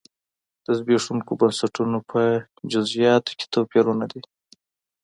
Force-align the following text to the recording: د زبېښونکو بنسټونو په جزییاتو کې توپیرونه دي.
د 0.65 0.65
زبېښونکو 0.77 1.31
بنسټونو 1.39 1.97
په 2.09 2.21
جزییاتو 2.71 3.31
کې 3.39 3.45
توپیرونه 3.53 4.05
دي. 4.11 4.21